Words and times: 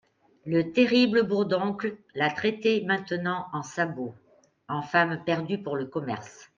Le 0.47 0.71
terrible 0.73 1.21
Bourdoncle 1.21 1.95
la 2.15 2.31
traitait 2.31 2.81
maintenant 2.87 3.45
en 3.53 3.61
sabot, 3.61 4.15
en 4.67 4.81
femme 4.81 5.23
perdue 5.23 5.59
pour 5.59 5.75
le 5.75 5.85
commerce. 5.85 6.49